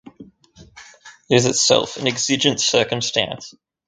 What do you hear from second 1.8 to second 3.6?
an exigent circumstance.